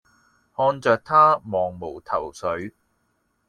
[0.03, 0.07] 看著
[0.97, 2.71] 她茫無頭緒